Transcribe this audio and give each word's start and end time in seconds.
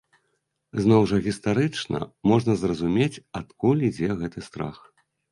Зноў 0.83 1.01
жа 1.09 1.17
гістарычна 1.25 1.99
можна 2.31 2.55
зразумець, 2.61 3.21
адкуль 3.41 3.85
ідзе 3.89 4.09
гэты 4.23 4.39
страх. 4.47 4.81